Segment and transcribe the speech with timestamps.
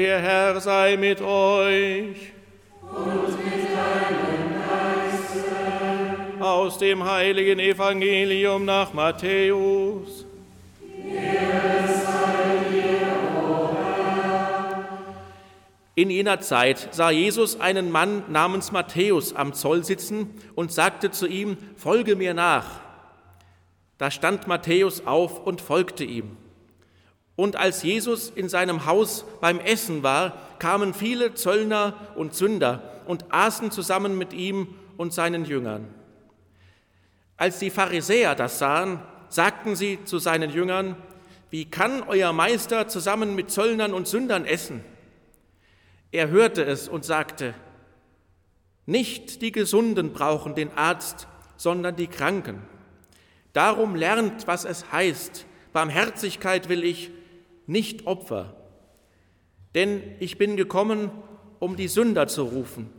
[0.00, 2.32] Der Herr sei mit euch.
[2.80, 6.42] Und mit deinem Geiste.
[6.42, 10.24] Aus dem heiligen Evangelium nach Matthäus.
[15.94, 21.26] In jener Zeit sah Jesus einen Mann namens Matthäus am Zoll sitzen und sagte zu
[21.26, 22.80] ihm, Folge mir nach.
[23.98, 26.38] Da stand Matthäus auf und folgte ihm.
[27.40, 33.32] Und als Jesus in seinem Haus beim Essen war, kamen viele Zöllner und Sünder und
[33.32, 35.88] aßen zusammen mit ihm und seinen Jüngern.
[37.38, 39.00] Als die Pharisäer das sahen,
[39.30, 40.96] sagten sie zu seinen Jüngern,
[41.48, 44.84] wie kann euer Meister zusammen mit Zöllnern und Sündern essen?
[46.12, 47.54] Er hörte es und sagte,
[48.84, 52.60] nicht die Gesunden brauchen den Arzt, sondern die Kranken.
[53.54, 57.10] Darum lernt, was es heißt, Barmherzigkeit will ich,
[57.66, 58.56] nicht Opfer.
[59.74, 61.10] Denn ich bin gekommen,
[61.58, 62.90] um die Sünder zu rufen,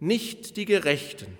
[0.00, 1.38] nicht die Gerechten.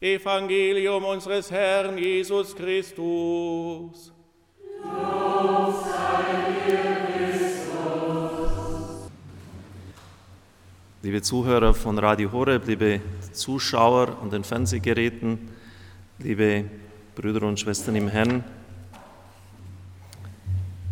[0.00, 4.12] Evangelium unseres Herrn Jesus Christus.
[4.82, 7.50] Lob sei dir, Christus.
[11.02, 13.00] Liebe Zuhörer von Radio Horeb, liebe
[13.32, 15.50] Zuschauer an den Fernsehgeräten,
[16.18, 16.64] liebe
[17.14, 18.42] Brüder und Schwestern im Herrn,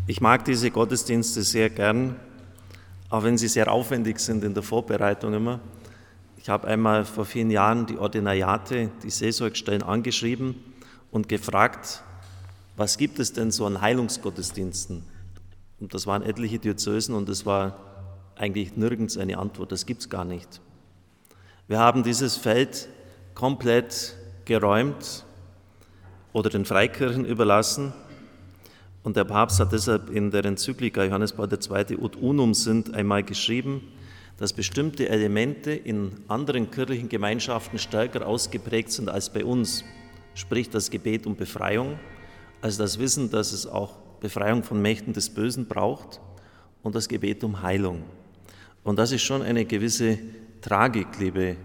[0.09, 2.17] ich mag diese Gottesdienste sehr gern,
[3.11, 5.61] auch wenn sie sehr aufwendig sind in der Vorbereitung immer.
[6.39, 10.55] Ich habe einmal vor vielen Jahren die Ordinariate, die Seelsorgstellen angeschrieben
[11.11, 12.03] und gefragt,
[12.75, 15.05] was gibt es denn so an Heilungsgottesdiensten?
[15.79, 17.77] Und das waren etliche Diözesen und es war
[18.35, 20.63] eigentlich nirgends eine Antwort, das gibt es gar nicht.
[21.67, 22.89] Wir haben dieses Feld
[23.35, 25.27] komplett geräumt
[26.33, 27.93] oder den Freikirchen überlassen
[29.03, 31.97] und der Papst hat deshalb in der Enzyklika Johannes Paul II.
[31.99, 33.83] Ut Unum sind einmal geschrieben,
[34.39, 39.85] dass bestimmte Elemente in anderen kirchlichen Gemeinschaften stärker ausgeprägt sind als bei uns,
[40.35, 41.99] sprich das Gebet um Befreiung,
[42.61, 46.21] also das Wissen, dass es auch Befreiung von Mächten des Bösen braucht
[46.83, 48.03] und das Gebet um Heilung.
[48.85, 50.19] Und das ist schon eine gewisse
[50.61, 51.57] Tragik, liebe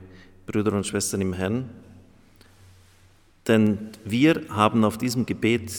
[0.46, 1.70] Brüder und Schwestern im Herrn,
[3.48, 5.72] denn wir haben auf diesem Gebet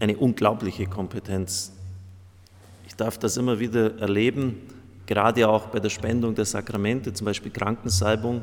[0.00, 1.72] eine unglaubliche Kompetenz.
[2.86, 4.56] Ich darf das immer wieder erleben,
[5.06, 8.42] gerade auch bei der Spendung der Sakramente, zum Beispiel Krankensalbung.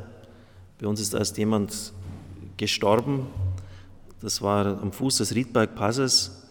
[0.80, 1.92] Bei uns ist erst jemand
[2.56, 3.26] gestorben,
[4.20, 6.42] das war am Fuß des Riedbergpasses.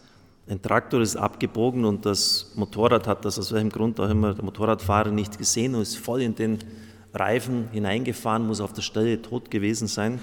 [0.50, 4.44] Ein Traktor ist abgebogen und das Motorrad hat das aus welchem Grund auch immer der
[4.44, 6.60] Motorradfahrer nicht gesehen und ist voll in den
[7.14, 10.20] Reifen hineingefahren, muss auf der Stelle tot gewesen sein.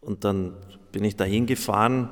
[0.00, 0.54] Und dann
[0.90, 2.08] bin ich dahin gefahren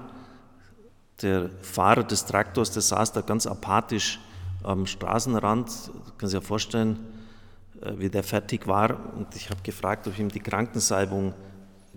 [1.21, 4.19] der Fahrer des Traktors, der saß da ganz apathisch
[4.63, 5.69] am Straßenrand.
[5.89, 6.99] Du kannst ja vorstellen,
[7.81, 9.15] äh, wie der fertig war.
[9.17, 11.35] Und ich habe gefragt, ob ich ihm die Krankensalbung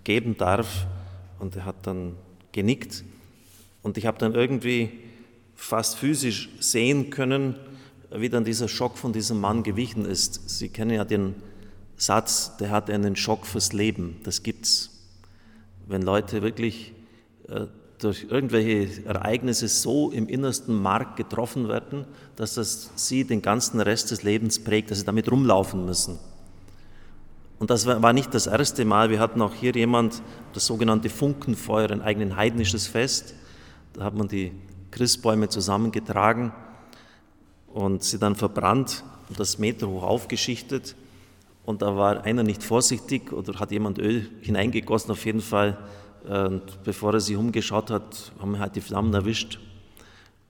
[0.03, 0.87] geben darf.
[1.39, 2.15] Und er hat dann
[2.51, 3.03] genickt.
[3.83, 4.91] Und ich habe dann irgendwie
[5.55, 7.55] fast physisch sehen können,
[8.11, 10.49] wie dann dieser Schock von diesem Mann gewichen ist.
[10.49, 11.35] Sie kennen ja den
[11.97, 14.17] Satz, der hat einen Schock fürs Leben.
[14.23, 14.91] Das gibt's.
[15.87, 16.93] Wenn Leute wirklich
[17.47, 17.67] äh,
[18.00, 24.11] durch irgendwelche Ereignisse so im innersten Mark getroffen werden, dass das sie den ganzen Rest
[24.11, 26.19] des Lebens prägt, dass sie damit rumlaufen müssen.
[27.57, 29.09] Und das war nicht das erste Mal.
[29.09, 30.22] Wir hatten auch hier jemand,
[30.53, 33.34] das sogenannte Funkenfeuer, ein eigenes heidnisches Fest.
[33.94, 34.51] Da hat man die
[34.91, 36.51] Christbäume zusammengetragen
[37.73, 40.95] und sie dann verbrannt und das Meter hoch aufgeschichtet.
[41.66, 45.11] Und da war einer nicht vorsichtig oder hat jemand Öl hineingegossen.
[45.11, 45.78] Auf jeden Fall
[46.27, 49.59] und bevor er sich umgeschaut hat, haben wir halt die Flammen erwischt.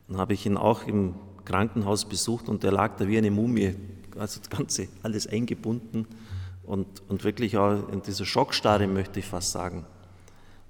[0.07, 3.75] Dann habe ich ihn auch im Krankenhaus besucht und der lag da wie eine Mumie,
[4.17, 6.07] also das Ganze, alles eingebunden
[6.63, 9.85] und, und wirklich auch in dieser Schockstarre, möchte ich fast sagen.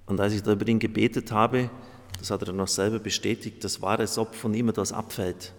[0.05, 1.69] Und als ich da über ihn gebetet habe,
[2.19, 5.53] das hat er dann auch selber bestätigt, das war, als ob von ihm etwas abfällt.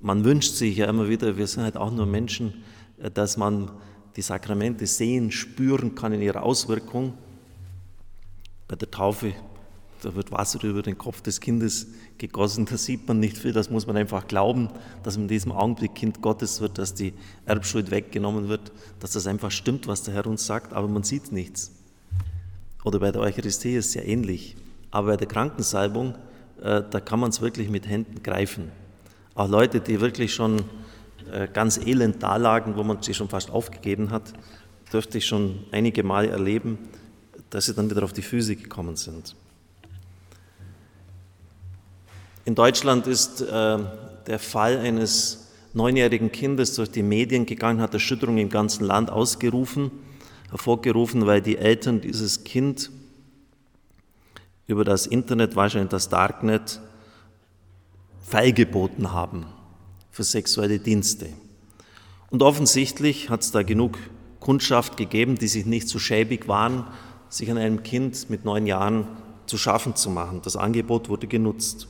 [0.00, 2.62] Man wünscht sich ja immer wieder, wir sind halt auch nur Menschen,
[3.14, 3.70] dass man
[4.16, 7.14] die Sakramente sehen, spüren kann in ihrer Auswirkung
[8.68, 9.32] bei der Taufe,
[10.02, 11.88] da wird Wasser über den Kopf des Kindes
[12.18, 14.68] gegossen, da sieht man nicht viel, das muss man einfach glauben,
[15.02, 17.14] dass in diesem Augenblick Kind Gottes wird, dass die
[17.46, 21.32] Erbschuld weggenommen wird, dass das einfach stimmt, was der Herr uns sagt, aber man sieht
[21.32, 21.72] nichts.
[22.84, 24.56] Oder bei der Eucharistie ist es ja ähnlich.
[24.90, 26.14] Aber bei der Krankensalbung,
[26.62, 28.70] äh, da kann man es wirklich mit Händen greifen.
[29.34, 30.62] Auch Leute, die wirklich schon
[31.32, 34.34] äh, ganz elend dalagen, wo man sie schon fast aufgegeben hat,
[34.92, 36.78] dürfte ich schon einige Mal erleben,
[37.54, 39.36] dass sie dann wieder auf die Füße gekommen sind.
[42.44, 43.78] In Deutschland ist äh,
[44.26, 49.92] der Fall eines neunjährigen Kindes durch die Medien gegangen, hat Erschütterung im ganzen Land ausgerufen,
[50.50, 52.90] hervorgerufen, weil die Eltern dieses Kind
[54.66, 56.80] über das Internet, wahrscheinlich das Darknet,
[58.20, 59.46] feilgeboten haben
[60.10, 61.28] für sexuelle Dienste.
[62.30, 63.96] Und offensichtlich hat es da genug
[64.40, 66.84] Kundschaft gegeben, die sich nicht so schäbig waren,
[67.34, 69.08] sich an einem Kind mit neun Jahren
[69.46, 70.40] zu schaffen zu machen.
[70.44, 71.88] Das Angebot wurde genutzt.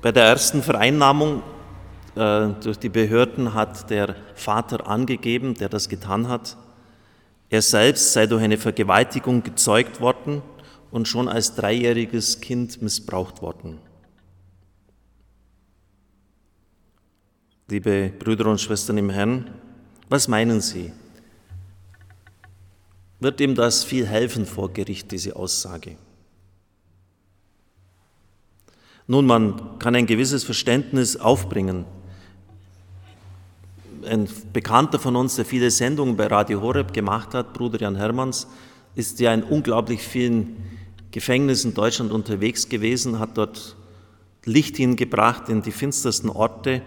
[0.00, 1.42] Bei der ersten Vereinnahmung
[2.14, 6.56] äh, durch die Behörden hat der Vater angegeben, der das getan hat,
[7.50, 10.42] er selbst sei durch eine Vergewaltigung gezeugt worden
[10.92, 13.80] und schon als dreijähriges Kind missbraucht worden.
[17.68, 19.50] Liebe Brüder und Schwestern im Herrn,
[20.08, 20.92] was meinen Sie?
[23.24, 25.96] Wird ihm das viel helfen vor Gericht, diese Aussage?
[29.06, 31.86] Nun, man kann ein gewisses Verständnis aufbringen.
[34.04, 38.46] Ein Bekannter von uns, der viele Sendungen bei Radio Horeb gemacht hat, Bruder Jan Hermanns,
[38.94, 40.58] ist ja in unglaublich vielen
[41.10, 43.74] Gefängnissen in Deutschland unterwegs gewesen, hat dort
[44.44, 46.82] Licht hingebracht in die finstersten Orte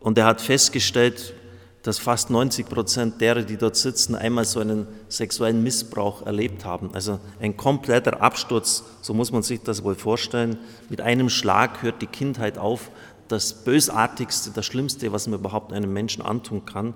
[0.00, 1.32] und er hat festgestellt,
[1.82, 6.90] dass fast 90 Prozent derer, die dort sitzen, einmal so einen sexuellen Missbrauch erlebt haben.
[6.94, 10.58] Also ein kompletter Absturz, so muss man sich das wohl vorstellen.
[10.88, 12.90] Mit einem Schlag hört die Kindheit auf.
[13.26, 16.94] Das Bösartigste, das Schlimmste, was man überhaupt einem Menschen antun kann.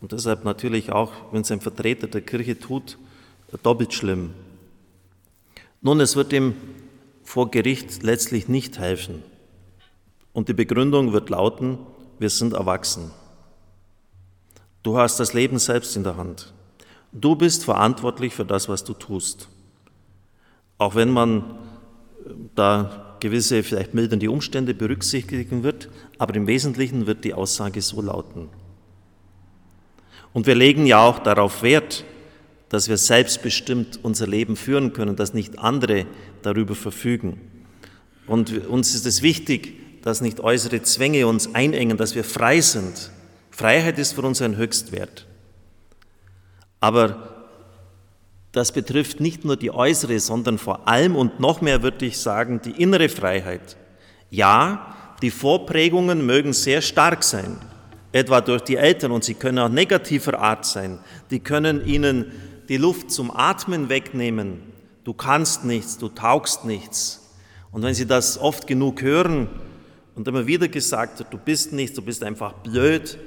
[0.00, 2.98] Und deshalb natürlich auch, wenn es ein Vertreter der Kirche tut,
[3.62, 4.34] doppelt schlimm.
[5.80, 6.54] Nun, es wird ihm
[7.24, 9.22] vor Gericht letztlich nicht helfen.
[10.32, 11.78] Und die Begründung wird lauten,
[12.18, 13.10] wir sind erwachsen.
[14.82, 16.52] Du hast das Leben selbst in der Hand.
[17.12, 19.48] Du bist verantwortlich für das, was du tust.
[20.78, 25.88] Auch wenn man äh, da gewisse, vielleicht mildernde Umstände berücksichtigen wird,
[26.18, 28.48] aber im Wesentlichen wird die Aussage so lauten.
[30.32, 32.04] Und wir legen ja auch darauf Wert,
[32.68, 36.06] dass wir selbstbestimmt unser Leben führen können, dass nicht andere
[36.40, 37.40] darüber verfügen.
[38.26, 43.10] Und uns ist es wichtig, dass nicht äußere Zwänge uns einengen, dass wir frei sind.
[43.52, 45.26] Freiheit ist für uns ein Höchstwert.
[46.80, 47.46] Aber
[48.50, 52.60] das betrifft nicht nur die äußere, sondern vor allem und noch mehr würde ich sagen,
[52.64, 53.76] die innere Freiheit.
[54.30, 57.58] Ja, die Vorprägungen mögen sehr stark sein,
[58.10, 60.98] etwa durch die Eltern, und sie können auch negativer Art sein.
[61.30, 62.32] Die können ihnen
[62.68, 64.60] die Luft zum Atmen wegnehmen.
[65.04, 67.30] Du kannst nichts, du taugst nichts.
[67.70, 69.48] Und wenn sie das oft genug hören
[70.14, 73.18] und immer wieder gesagt wird, du bist nichts, du bist einfach blöd,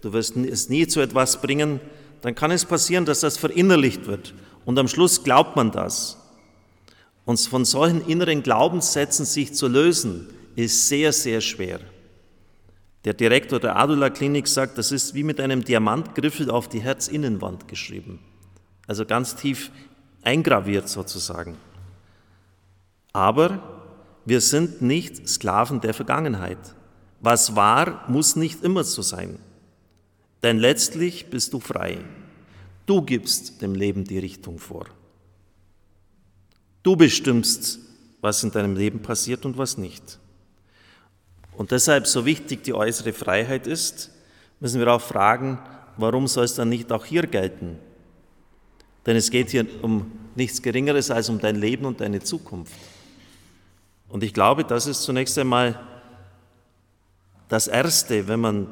[0.00, 1.80] du wirst es nie zu etwas bringen,
[2.22, 4.34] dann kann es passieren, dass das verinnerlicht wird.
[4.64, 6.18] Und am Schluss glaubt man das.
[7.24, 11.80] Und von solchen inneren Glaubenssätzen sich zu lösen, ist sehr, sehr schwer.
[13.04, 17.68] Der Direktor der Adula Klinik sagt, das ist wie mit einem Diamantgriffel auf die Herzinnenwand
[17.68, 18.18] geschrieben
[18.88, 19.70] also ganz tief
[20.24, 21.56] eingraviert sozusagen.
[23.12, 23.62] Aber
[24.24, 26.58] wir sind nicht Sklaven der Vergangenheit.
[27.20, 29.38] Was war, muss nicht immer so sein.
[30.42, 31.98] Denn letztlich bist du frei.
[32.86, 34.86] Du gibst dem Leben die Richtung vor.
[36.82, 37.80] Du bestimmst,
[38.20, 40.18] was in deinem Leben passiert und was nicht.
[41.56, 44.10] Und deshalb, so wichtig die äußere Freiheit ist,
[44.60, 45.58] müssen wir auch fragen,
[45.96, 47.78] warum soll es dann nicht auch hier gelten?
[49.06, 52.72] Denn es geht hier um nichts Geringeres als um dein Leben und deine Zukunft.
[54.08, 55.80] Und ich glaube, das ist zunächst einmal
[57.48, 58.68] das Erste, wenn man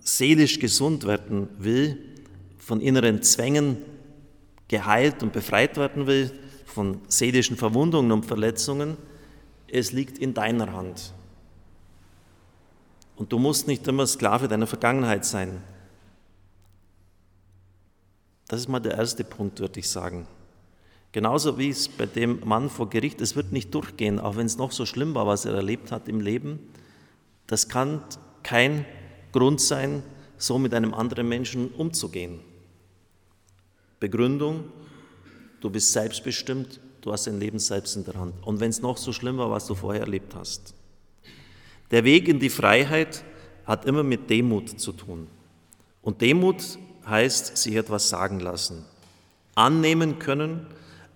[0.00, 1.98] seelisch gesund werden will,
[2.58, 3.78] von inneren Zwängen
[4.68, 6.30] geheilt und befreit werden will,
[6.64, 8.96] von seelischen Verwundungen und Verletzungen,
[9.68, 11.12] es liegt in deiner Hand.
[13.16, 15.62] Und du musst nicht immer Sklave deiner Vergangenheit sein.
[18.48, 20.26] Das ist mal der erste Punkt, würde ich sagen.
[21.12, 24.58] Genauso wie es bei dem Mann vor Gericht, es wird nicht durchgehen, auch wenn es
[24.58, 26.58] noch so schlimm war, was er erlebt hat im Leben.
[27.46, 28.02] Das kann
[28.42, 28.84] kein
[29.36, 30.02] Grund sein,
[30.38, 32.40] so mit einem anderen Menschen umzugehen.
[34.00, 34.64] Begründung,
[35.60, 38.34] du bist selbstbestimmt, du hast dein Leben selbst in der Hand.
[38.46, 40.74] Und wenn es noch so schlimm war, was du vorher erlebt hast.
[41.90, 43.24] Der Weg in die Freiheit
[43.66, 45.28] hat immer mit Demut zu tun.
[46.00, 48.86] Und Demut heißt sich etwas sagen lassen,
[49.54, 50.66] annehmen können,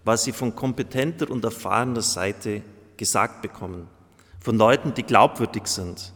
[0.05, 2.63] was sie von kompetenter und erfahrener Seite
[2.99, 3.89] gesagt bekommen,
[4.41, 6.13] von Leuten, die glaubwürdig sind,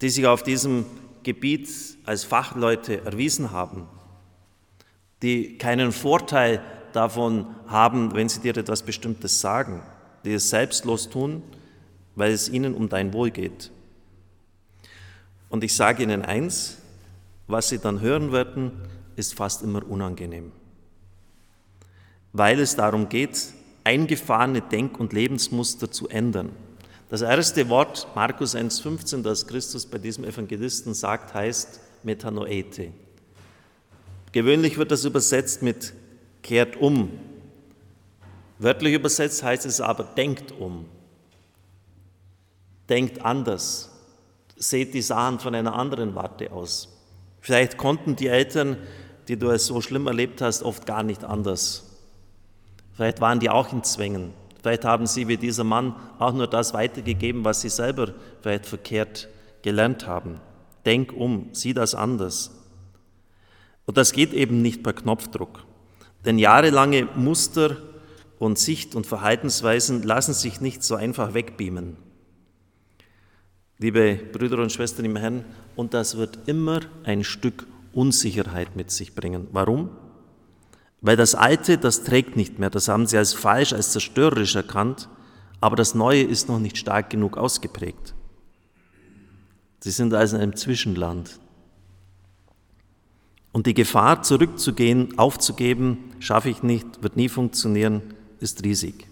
[0.00, 0.84] die sich auf diesem
[1.22, 1.68] Gebiet
[2.04, 3.88] als Fachleute erwiesen haben,
[5.22, 6.62] die keinen Vorteil
[6.92, 9.82] davon haben, wenn sie dir etwas Bestimmtes sagen,
[10.24, 11.42] die es selbstlos tun,
[12.14, 13.70] weil es ihnen um dein Wohl geht.
[15.48, 16.78] Und ich sage ihnen eins,
[17.46, 18.72] was sie dann hören werden,
[19.16, 20.52] ist fast immer unangenehm,
[22.32, 23.52] weil es darum geht,
[23.84, 26.50] eingefahrene Denk- und Lebensmuster zu ändern.
[27.08, 32.92] Das erste Wort, Markus 1,15, das Christus bei diesem Evangelisten sagt, heißt Metanoete.
[34.32, 35.94] Gewöhnlich wird das übersetzt mit
[36.42, 37.10] kehrt um.
[38.58, 40.86] Wörtlich übersetzt heißt es aber denkt um.
[42.88, 43.90] Denkt anders.
[44.56, 46.88] Seht die Sachen von einer anderen Warte aus.
[47.40, 48.78] Vielleicht konnten die Eltern,
[49.28, 51.84] die du es so schlimm erlebt hast, oft gar nicht anders.
[52.94, 54.32] Vielleicht waren die auch in Zwängen.
[54.66, 59.28] Vielleicht haben sie wie dieser Mann auch nur das weitergegeben, was sie selber vielleicht verkehrt
[59.62, 60.40] gelernt haben.
[60.84, 62.50] Denk um, sieh das anders.
[63.84, 65.64] Und das geht eben nicht per Knopfdruck.
[66.24, 67.76] Denn jahrelange Muster
[68.40, 71.96] und Sicht und Verhaltensweisen lassen sich nicht so einfach wegbeamen.
[73.78, 75.44] Liebe Brüder und Schwestern im Herrn,
[75.76, 79.46] und das wird immer ein Stück Unsicherheit mit sich bringen.
[79.52, 79.90] Warum?
[81.00, 85.08] Weil das Alte, das trägt nicht mehr, das haben sie als falsch, als zerstörerisch erkannt,
[85.60, 88.14] aber das Neue ist noch nicht stark genug ausgeprägt.
[89.80, 91.38] Sie sind also in einem Zwischenland.
[93.52, 98.02] Und die Gefahr, zurückzugehen, aufzugeben, schaffe ich nicht, wird nie funktionieren,
[98.40, 99.06] ist riesig.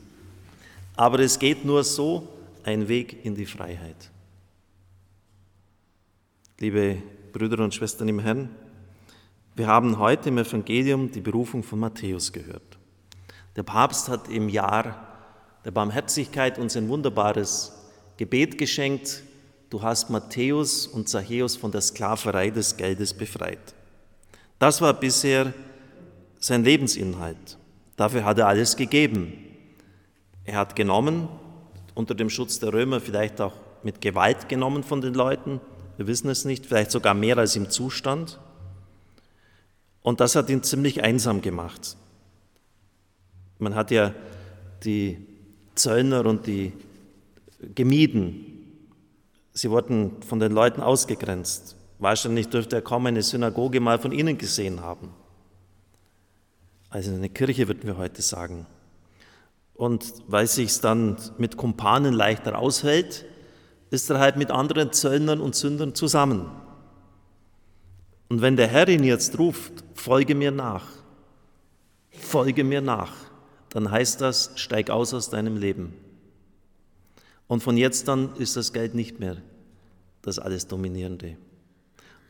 [0.97, 2.29] Aber es geht nur so
[2.63, 4.11] ein Weg in die Freiheit.
[6.61, 8.49] Liebe Brüder und Schwestern im Herrn,
[9.57, 12.77] wir haben heute im Evangelium die Berufung von Matthäus gehört.
[13.55, 15.07] Der Papst hat im Jahr
[15.65, 17.73] der Barmherzigkeit uns ein wunderbares
[18.17, 19.23] Gebet geschenkt.
[19.71, 23.75] Du hast Matthäus und Zachäus von der Sklaverei des Geldes befreit.
[24.59, 25.55] Das war bisher
[26.41, 27.59] sein Lebensinhalt.
[27.97, 29.33] Dafür hat er alles gegeben.
[30.45, 31.29] Er hat genommen,
[31.95, 35.61] unter dem Schutz der Römer, vielleicht auch mit Gewalt genommen von den Leuten.
[35.97, 38.41] Wir wissen es nicht, vielleicht sogar mehr als im Zustand.
[40.05, 41.97] Und das hat ihn ziemlich einsam gemacht.
[43.59, 44.15] Man hat ja
[44.85, 45.17] die
[45.77, 46.75] Zöllner und die
[47.75, 48.45] gemieden.
[49.55, 51.77] Sie wurden von den Leuten ausgegrenzt.
[51.99, 55.09] Wahrscheinlich dürfte er kaum eine Synagoge mal von ihnen gesehen haben.
[56.91, 58.67] Also eine Kirche würden wir heute sagen.
[59.73, 63.25] Und weil sich es dann mit Kumpanen leichter aushält,
[63.91, 66.51] ist er halt mit anderen Zöllnern und Sündern zusammen.
[68.29, 70.87] Und wenn der Herr ihn jetzt ruft, folge mir nach,
[72.11, 73.13] folge mir nach,
[73.71, 75.95] dann heißt das, steig aus aus deinem Leben.
[77.47, 79.37] Und von jetzt an ist das Geld nicht mehr
[80.23, 81.37] das alles Dominierende.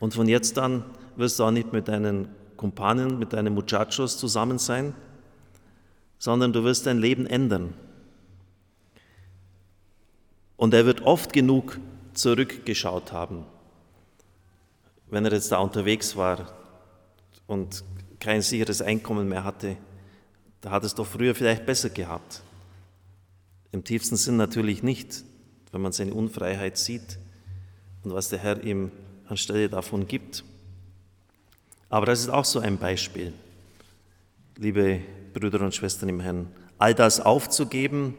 [0.01, 0.85] Und von jetzt an
[1.17, 4.95] wirst du auch nicht mit deinen Kumpanen, mit deinen Muchachos zusammen sein,
[6.19, 7.75] sondern du wirst dein Leben ändern.
[10.57, 11.79] Und er wird oft genug
[12.15, 13.45] zurückgeschaut haben
[15.14, 16.52] wenn er jetzt da unterwegs war
[17.47, 17.85] und
[18.18, 19.76] kein sicheres Einkommen mehr hatte,
[20.61, 22.42] da hat es doch früher vielleicht besser gehabt.
[23.71, 25.23] Im tiefsten Sinn natürlich nicht,
[25.71, 27.21] wenn man seine Unfreiheit sieht
[28.02, 28.90] und was der Herr ihm
[29.28, 30.42] anstelle davon gibt.
[31.88, 33.33] Aber das ist auch so ein Beispiel,
[34.56, 35.00] liebe
[35.33, 36.49] Brüder und Schwestern im Herrn.
[36.76, 38.14] All das aufzugeben,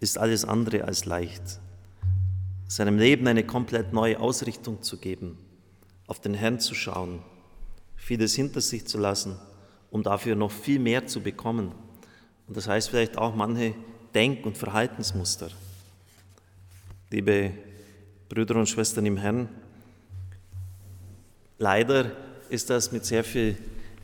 [0.00, 1.60] ist alles andere als leicht.
[2.68, 5.38] Seinem Leben eine komplett neue Ausrichtung zu geben
[6.10, 7.20] auf den Herrn zu schauen,
[7.94, 9.36] vieles hinter sich zu lassen,
[9.92, 11.70] um dafür noch viel mehr zu bekommen.
[12.48, 13.76] Und das heißt vielleicht auch manche
[14.12, 15.50] Denk- und Verhaltensmuster.
[17.10, 17.52] Liebe
[18.28, 19.48] Brüder und Schwestern im Herrn,
[21.58, 22.10] leider
[22.48, 23.56] ist das mit sehr viel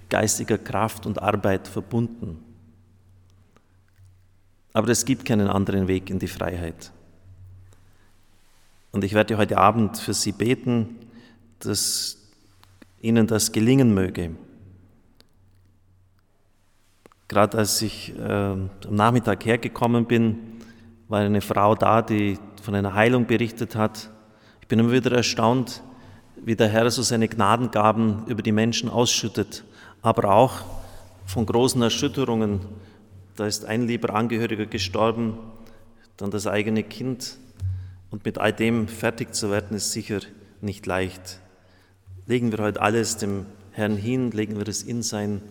[0.08, 2.40] geistiger Kraft und Arbeit verbunden.
[4.72, 6.92] Aber es gibt keinen anderen Weg in die Freiheit.
[8.92, 11.00] Und ich werde heute Abend für Sie beten,
[11.60, 12.18] dass
[13.00, 14.30] ihnen das gelingen möge.
[17.28, 20.38] Gerade als ich äh, am Nachmittag hergekommen bin,
[21.08, 24.10] war eine Frau da, die von einer Heilung berichtet hat.
[24.60, 25.82] Ich bin immer wieder erstaunt,
[26.44, 29.64] wie der Herr so seine Gnadengaben über die Menschen ausschüttet,
[30.02, 30.64] aber auch
[31.26, 32.60] von großen Erschütterungen.
[33.34, 35.38] Da ist ein lieber Angehöriger gestorben,
[36.16, 37.36] dann das eigene Kind.
[38.10, 40.20] Und mit all dem fertig zu werden, ist sicher
[40.60, 41.40] nicht leicht
[42.26, 45.42] legen wir heute alles dem Herrn hin, legen wir es in sein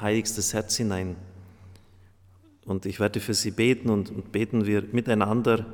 [0.00, 1.16] heiligstes Herz hinein.
[2.64, 5.66] Und ich werde für Sie beten und, beten wir miteinander,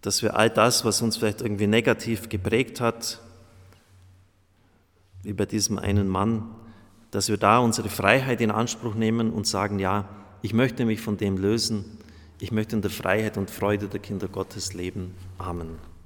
[0.00, 3.20] dass wir all das, was uns vielleicht irgendwie negativ geprägt hat,
[5.22, 6.48] wie bei diesem einen Mann,
[7.10, 10.08] dass wir da unsere Freiheit in Anspruch nehmen und sagen, ja,
[10.42, 11.84] ich möchte mich von dem lösen,
[12.40, 15.12] Ich möchte in der Freiheit und Freude der Kinder Gottes leben.
[15.38, 15.97] Amen.